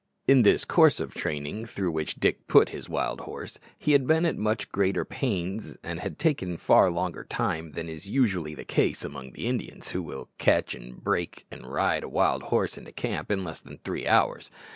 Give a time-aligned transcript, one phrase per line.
[0.27, 4.25] In this course of training through which Dick put his wild horse, he had been
[4.25, 9.05] at much greater pains and had taken far longer time than is usually the case
[9.05, 13.29] among the Indians, who will catch, and "break," and ride a wild horse into camp
[13.29, 14.49] in less than three hours.